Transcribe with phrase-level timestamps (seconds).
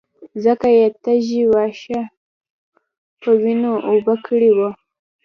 [0.43, 2.01] ځکه يې تږي واښه
[3.21, 4.69] په وينو اوبه کړي وو.